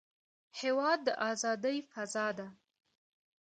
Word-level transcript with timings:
هېواد 0.59 0.99
د 1.05 1.09
ازادۍ 1.29 1.77
فضا 1.91 2.27
ده. 2.37 2.47